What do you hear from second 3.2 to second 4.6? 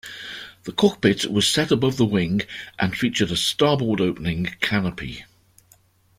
a starboard-opening